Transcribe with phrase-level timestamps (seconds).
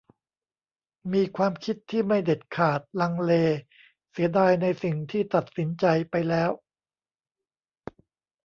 [1.13, 3.31] มีความคิดที่ไม่เด็ดขาด ลังเล
[4.11, 6.51] เสียดายในสิ่งที่ตัดสินใจไปแล้ว